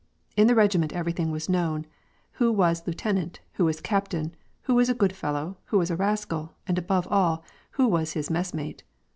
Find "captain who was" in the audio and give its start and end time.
3.79-4.89